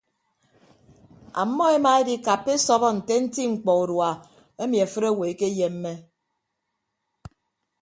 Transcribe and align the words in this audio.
Ammọ 1.41 1.63
emaedikappa 1.77 2.49
esọbọ 2.57 2.87
nte 2.97 3.13
nti 3.23 3.41
mkpọ 3.51 3.71
urua 3.81 4.11
emi 4.61 4.77
afịt 4.85 5.03
owo 5.11 5.23
ekeyemme. 5.31 5.93